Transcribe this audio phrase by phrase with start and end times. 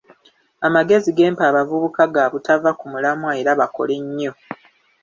[0.67, 4.31] Amagezi gempa abavubuka ga butava ku mulamwa era bakole nnyo.